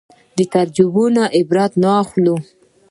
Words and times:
تجربو 0.53 1.05
نه 1.15 1.23
عبرت 1.37 1.73
واخلو 1.83 2.35